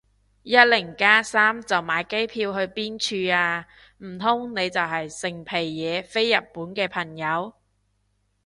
[0.41, 3.67] 一零加三就買機票去邊處啊？
[3.99, 7.53] 唔通你就係成皮嘢飛日本嘅朋友